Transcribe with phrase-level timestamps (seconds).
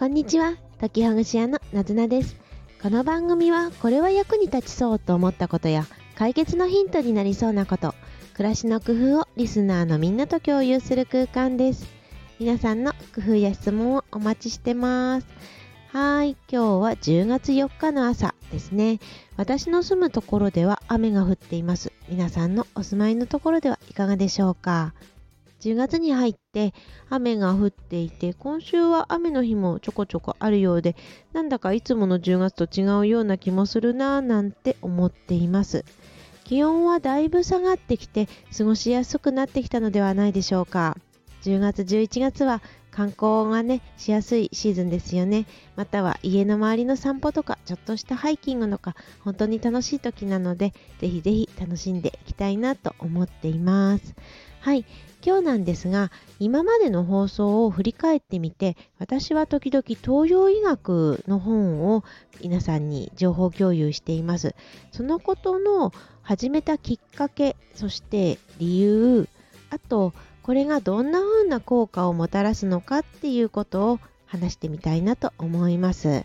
[0.00, 2.34] こんにちは、解きほぐし屋のなずなです。
[2.82, 5.84] この番組は、これは役に立ちそうと思ったことや、
[6.14, 7.94] 解決のヒントになりそうなこと、
[8.32, 11.86] 暮らしの工夫をリスナーのみんなと共有する空間です。
[12.38, 15.26] 皆さんの工夫や質問をお待ちしてます。
[15.88, 19.00] はい、今日は10月4日の朝ですね。
[19.36, 21.92] 私の住むところでは雨が降っています。
[22.08, 24.94] 皆さんのお住まいのところではいかがでしょうか？
[25.60, 26.74] 10月に入って
[27.08, 30.96] 雨が降っていて今週は雨の日もちょこちょこあるようで
[31.32, 35.84] なんだかいつもの10月と違うような気もするなぁなんて思っています。
[36.44, 40.96] 気温はだいぶ下がってきて過ごしやすくなってきたのではないでしょうか。
[41.42, 45.46] 10月11月は観光がねしやすいシーズンですよね。
[45.76, 54.14] または家の周りの散歩とかちょっとしたハイキングとか本当に楽しい時なのでぜひぜひ楽しんでいきたいなと思っています。
[54.60, 54.84] はい。
[55.24, 62.04] 今日なんですが今までの放送を振り返ってみて私は時々東洋医学の本を
[62.42, 64.54] 皆さんに情報共有しています。
[64.92, 69.28] そのことの始めたきっかけそして理由
[69.70, 76.24] あとこれがどんな風な効果をもたらすのかっていうことを話してみたいなと思います。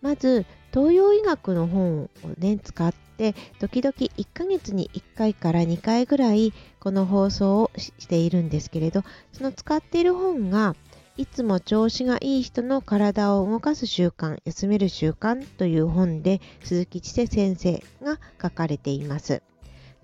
[0.00, 10.74] まず東洋医学の本をね使って時々1ヶ月に1回から2回ぐらいこの放送をしているんですけれどその使っている本が
[11.18, 19.42] いつも調子がいい人の体を動かす習慣休める習慣という本で鈴木千世先生が書かれています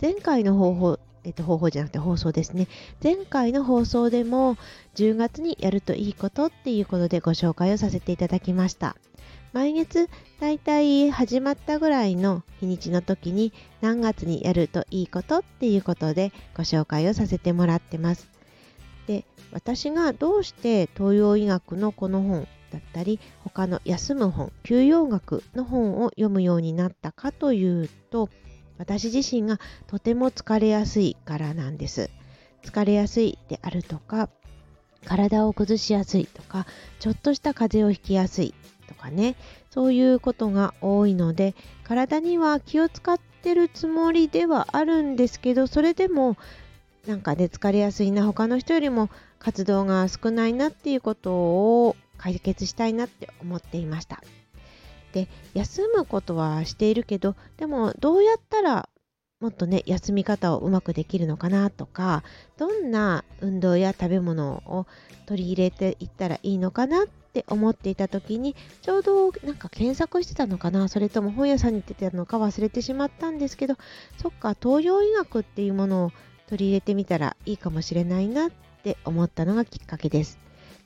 [0.00, 2.68] 前回の方法えっと、方法じゃなくて放送ですね。
[3.02, 4.56] 前回の放送でも
[4.94, 8.96] 10月にやるといいことっていうことでご紹介をさせていただきました。
[9.58, 18.30] 毎月だいたい始まったぐらいの日にちの時に何月にやるといいことっていうことでご紹介をさせてもらってます。
[19.08, 28.28] で私がどうして東洋医学のこの本だったり他の休む本休養学の本を読むようになったかというと
[28.78, 29.58] 私自身が
[29.88, 32.10] とても疲れやすいからなんです。
[32.62, 34.30] 疲れやすいであるとか
[35.04, 36.64] 体を崩しやすいとか
[37.00, 38.54] ちょっとした風邪をひきやすい
[39.08, 39.36] かね。
[39.70, 41.54] そういうことが多いので
[41.84, 46.36] 体には気を使ってるつもりではあるんですけどそれでも
[47.06, 49.08] なんかね疲れやすいな他の人よりも
[49.38, 54.22] 活動が少ないなっていうことを解決したいなって思っていました。
[55.12, 58.88] で休むことはしているけどでもどうやったら
[59.40, 62.24] もっとね休み方をうまくできるのかなとか
[62.56, 64.86] どんな運動や食べ物を
[65.26, 73.76] 取り入れていったらいいのかなって思っていた時にちょうどなんか検索してたのかなそれとも本屋さんに行ってたのか忘れてしまったんですけど
[74.20, 76.12] そっか東洋医学っていうものを
[76.48, 78.50] 取り入れてみたらいいかもしれないなっ
[78.82, 80.38] て思ったのがきっかけです。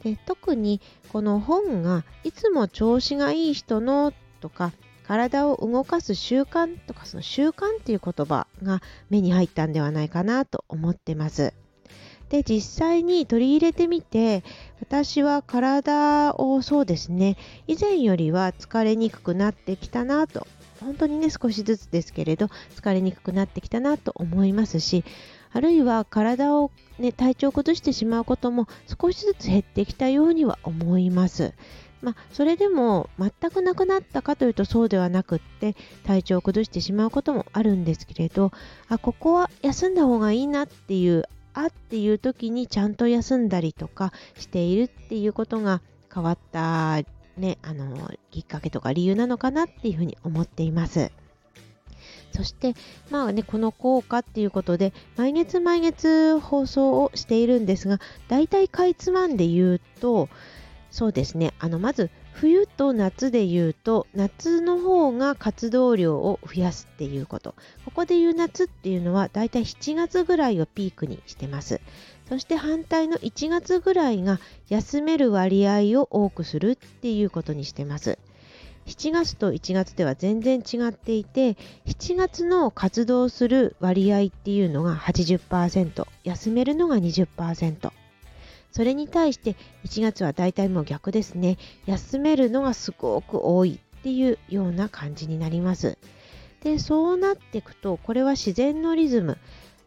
[0.02, 0.80] で特に
[1.10, 4.72] この本がいつも調子がいい人のとか
[5.06, 8.80] 体を動かす習慣とかその習慣っていう言葉が
[9.10, 11.54] 目に入ったんではないかなと思ってます。
[12.28, 14.42] で実際に取り入れてみて
[14.80, 17.36] 私は体をそうですね
[17.66, 20.46] 以前よりは疲れにくくなってきたなと
[20.80, 25.04] 本当にね少しずつですけれど疲れにくくなってきたなと思いますし
[25.52, 28.66] あるいは体を、ね、体調を崩してしまうことも
[28.98, 31.52] 少しずつ減ってきたようには思います。
[32.02, 38.50] まあ、それでも全くなくなったかというとそうではなくって体調を崩してしまうこともあるんですけれど
[38.88, 41.24] あここは休んだ方がいいなっていう
[41.54, 45.80] あっていう時にちゃんと休んだりとかしているっていうことが
[46.12, 47.02] 変わった
[47.36, 51.12] ねあのきっかけとか理由なのかなっていうふうに思っています。
[52.32, 52.74] そして、
[53.10, 60.30] まあね、この効果っていうことで、毎月毎月放送をしているんですが、大体かいつまんで言うと、
[60.92, 61.54] そうですね。
[61.58, 67.54] あのまず冬と夏で言うと夏の方が活動量を増やすっていうこと。
[67.86, 71.80] ここで言う夏っていうのはだいたい7月ぐらいをピークにしてます。
[72.28, 78.18] そして反対の1月ぐらいが休める割合を多くするっていうことにしてます。
[78.84, 81.56] 7月と1月では全然違っていて
[81.86, 87.92] 7月の活動する割合っていうのが80%休めるのが20%
[88.72, 91.58] それに対して1月は大体もう逆ですね。
[91.86, 95.98] 休めるのがすごく多いっていうような感じになります。
[96.62, 99.36] で、そうなっていくと、これは自然のリズム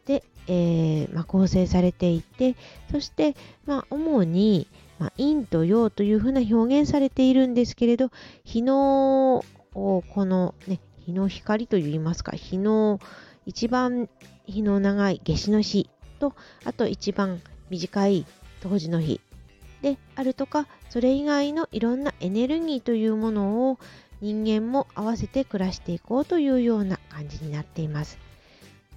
[0.06, 2.56] で、えー、まあ、構成されていて、
[2.92, 3.36] そして、
[3.66, 4.68] まあ、主に、
[5.00, 8.12] まあ、陰と陽というふうな表現されているんですけれど、
[8.44, 9.44] 日の、
[9.74, 13.00] このね、日の光といいますか、日の
[13.46, 14.10] 一番
[14.46, 15.90] 日の長い夏至の日
[16.20, 16.34] と、
[16.64, 18.26] あと一番短い
[18.68, 19.22] 当時の日。
[19.84, 23.78] であるとかそれ以外のいろんなエネルギーというものを
[24.20, 28.18] 人間も合わせて暮らしていこうというような感じになっています。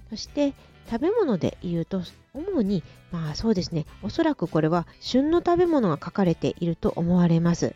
[0.09, 0.53] そして
[0.89, 2.01] 食べ物で言うと
[2.33, 7.75] 主にまあそうですねおそらくこれは旬の食べ物が書かれていると思われます。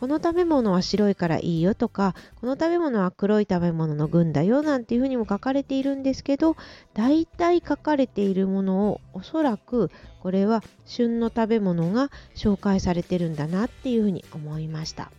[0.00, 6.56] この食べ物は白いからいいよとかこの食べ物は黒い食べ物の群だよなんていうふうにも書かれているんですけど
[6.94, 9.90] 大体書かれているものをおそらく
[10.22, 15.12] これは旬の食べ物が紹介されてるんだなっていうふうに思いました。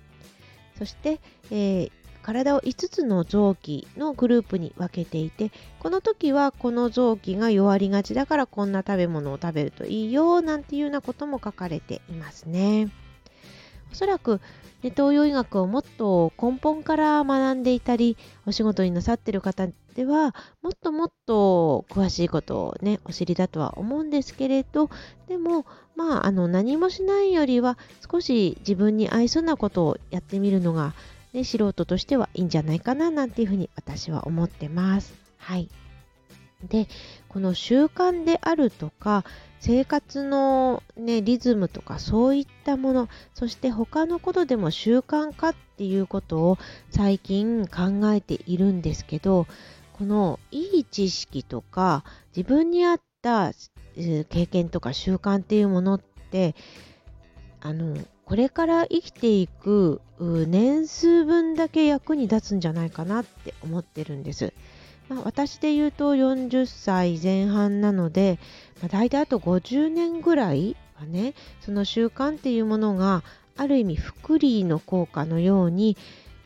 [0.80, 1.20] そして、
[1.52, 1.92] えー、
[2.24, 12.90] 体を5つの臓器のグループに分けていてこの時はこの臓器が弱りがちだからこんな食べ物を食べるといいよなんていうようなことも書かれていますね。
[13.92, 14.40] おそらく
[14.82, 24.90] で東洋医学をもっと根本から学んでいたりお仕事になさってる方ではもっともっと詳しいことをねお知りだとは思うんですけれど
[25.28, 25.66] でも
[25.96, 27.78] まああの何もしないよりは
[28.12, 30.94] 少し自分に合いそうなことをやってみるのが、
[31.34, 35.14] ね、素人としてはいいんじゃないかななんていうふうに私は思ってます。
[35.38, 35.70] はい。
[36.68, 36.88] で
[37.28, 39.24] この習慣であるとか
[39.60, 46.58] 生活の、ね、リズムとかそういったものそして他のことでも習慣化っていうことを
[46.90, 49.48] 最近考えているんですけど
[49.94, 52.04] このいい知識とか
[52.36, 53.52] 自分に合った
[53.96, 56.56] 経験とか習慣っていうものって
[57.60, 64.54] あのこれから生きていく年数分だけ役に立つんじゃないかなって思ってるんです。
[65.12, 68.40] まあ、私で言うと40歳前半なので、
[68.82, 73.22] まあ、大体あと50年ぐらいはねその習慣っていうものが
[73.58, 75.98] ある意味福利の効果のように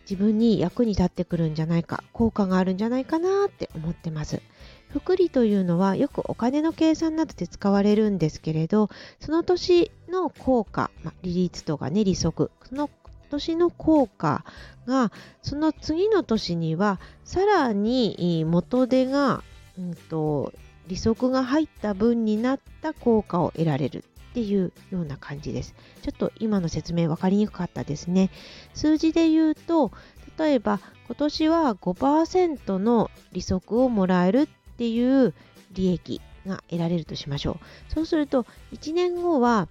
[0.09, 4.41] 自分に役に立ってくるんじゃないか効果があるんじゃないかなって思ってます。
[4.89, 8.89] 福利というのはよくお金の計算などで使われるんですけれど
[9.19, 12.89] その年の効果、まあ、利率とかね利息その
[13.35, 14.45] 年の効果
[14.87, 15.11] が
[15.41, 19.43] その次の年にはさらに元手が、
[19.77, 20.53] うんと、
[20.87, 25.73] 利息が入った分になった効果を得られるっていうような感じです。
[26.03, 28.29] ちょっと今の説明分かりにくかったですね。
[28.73, 29.91] 数字で言うと
[30.37, 34.47] 例えば今年は5%の利息をもらえるっ
[34.77, 35.33] ていう
[35.71, 37.59] 利益が得られるとしましょ
[37.89, 37.93] う。
[37.93, 39.67] そうすると1年後は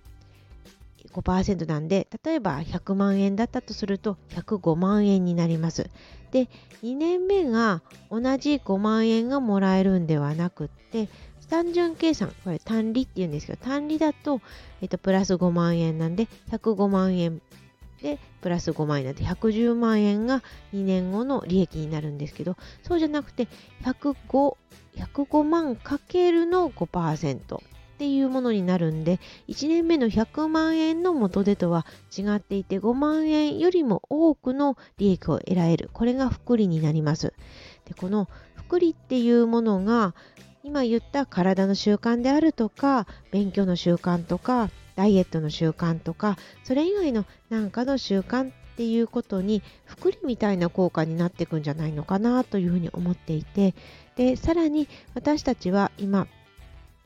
[1.14, 5.88] 5%なんで例えば100万円だったとすると105万円になります。
[6.32, 6.48] で
[6.82, 11.08] 2年目が同じ5万円がもらえるんではなくって
[11.48, 14.40] 単純計算これ単利っていうんですけど単利だと、
[14.82, 17.40] えっと、プラス5万円なんで105万円
[18.02, 23.46] でプラス5万円なんで110万円が2年後の利益になるんですけどそうじゃなくて
[23.84, 24.56] 105
[24.96, 27.60] 105万かけるの5%
[27.94, 31.86] っていうものになるんで1年目の100万円の元手とは
[32.16, 35.90] 違っていて5万円よりも多くの利益を得られる。
[35.92, 37.32] これが福利になります。
[37.86, 40.14] でこの福利っていうものが
[40.64, 53.74] 今言った体の習慣であるとか勉強の習慣とかダイエットの習慣とかそれ以外の何かの習慣っていうことに福利みたいな効果になっていくんじゃないのかなというふうに思っていて
[54.16, 56.26] でさらに私たちは今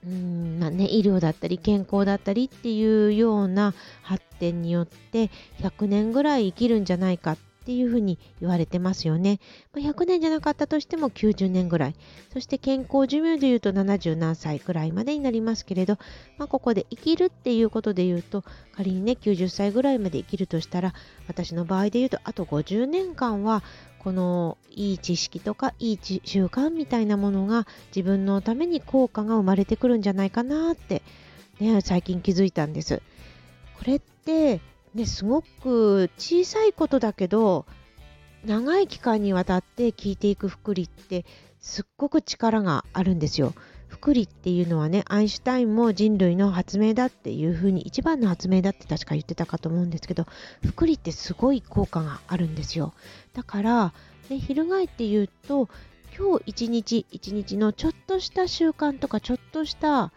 [0.07, 5.31] うんまあね、医療だったり健康だったりっていうような発展によって
[5.61, 9.41] 100年ぐらい生きるんじゃないかっていうふうに言われてますよね。
[9.75, 11.95] まあ、100年じゃなかったとしても90年ぐらい。
[12.33, 15.99] そして健康寿命でいうと70何歳くらいまでになりますけれど、
[16.39, 20.95] まあ、ここで生きるっていうことで言うと、仮にね、90歳ぐらいまで生きるとしたら、
[21.27, 23.63] 私の場合で言うと、あと50年間は、
[23.99, 31.03] このいい知識とかいい習慣みたいなものが自分のために効果が生まれてくるんじゃないかなって、
[31.61, 33.03] ね、最近気づいたんです。
[33.79, 34.61] これって
[34.95, 37.67] ね、すごく小さいことだけど
[38.45, 41.25] 長い期間にわたって聞いていく福利って
[41.61, 43.55] すっごく力があるんですよ。
[44.01, 50.27] 福利っていうのはねアインシュタインも人類の発明だっていうふうに一番の発明だって確か言ってたかと思うんですけど
[50.65, 52.95] 福利ってすごい効果があるんですよ
[53.35, 53.93] だから、
[54.31, 55.69] ね、翻って言うと
[56.17, 60.13] 今日一日一日のちょっとした習慣とかちょっとした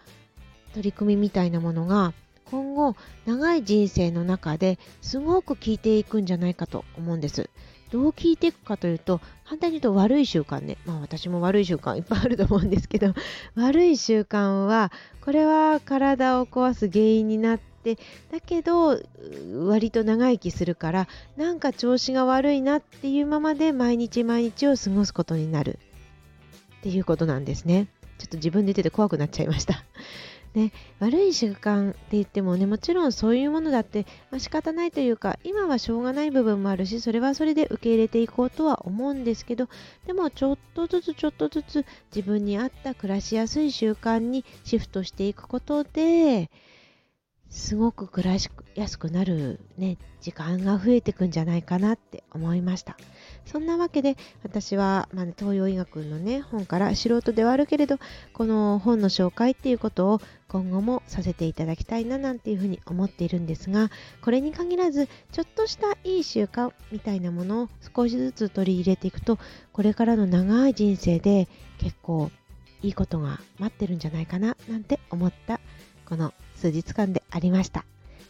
[0.73, 2.13] 取り組みみたいなものが
[2.51, 2.95] 今後
[3.25, 7.50] 長い人生の中ですごく効いていくんじゃないかと思うんです。
[7.91, 9.19] どう効いていくかというと
[9.51, 10.77] 反対に言うと悪い習慣ね。
[10.86, 13.13] まあ私も悪い習慣いっぱいあると思うんですけど。
[13.55, 17.98] 悪い習慣はこれは体を壊す原因になって
[18.31, 18.98] だけど
[19.65, 25.79] 割と長生きするからなんか調子が悪いなっていうままで毎日毎日を過ごすことになる
[26.77, 27.89] っていうことなんですね。
[28.20, 29.84] ちょっと自分で言ってて怖くなっちゃいました。
[30.53, 39.70] ね、悪い習慣って言ってもねもちろんそういうものだって、まあ、仕方ないというか今はしょうがない部分もあるしそれはそれで受け入れていこうとは思うんですけど
[40.05, 46.50] でもちょっとずつちょっとずつ自分に合った暮らしやすい習慣にシフトしていくことで
[47.50, 52.98] すごく暮らしやすくなるね時間が増えていくんじゃないかなって思いました。
[53.45, 57.98] そんなわけで私は、まあね、東洋医学のね本から素人ではあるけれど
[58.33, 63.89] この本の紹介っていうことを今後もさせていただきたいななんていうふうに思っているんですが
[64.21, 69.38] これに限らずちょっとしたいい習慣みたいなものを少しずつ取り入れていくと
[69.74, 72.31] これからの長い人生で結構
[72.81, 75.60] いいことが待ってるんじゃないかななんて思った
[76.05, 77.86] この数日間でありました。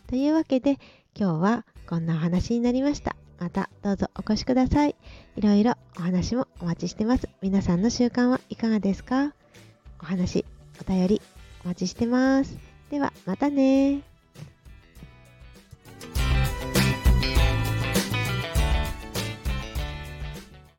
[0.08, 0.78] というわけで
[1.16, 3.21] 今日はこんなお話になりました。
[3.42, 4.96] またどうぞお越しください。
[5.36, 7.28] いろいろお話もお待ちしてます。
[7.42, 9.34] 皆さんの習慣はいかがですか？
[10.00, 10.46] お話、
[10.80, 11.22] お便り
[11.66, 12.56] お待ちしてます。
[12.92, 14.04] ではまたね